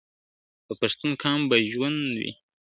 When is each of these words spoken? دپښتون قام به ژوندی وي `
دپښتون 0.67 1.11
قام 1.21 1.41
به 1.49 1.55
ژوندی 1.71 2.11
وي 2.19 2.29
` 2.33 2.35